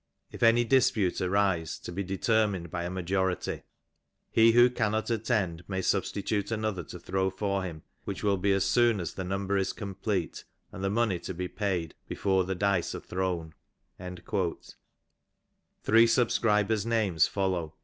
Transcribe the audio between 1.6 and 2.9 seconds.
to be determined by a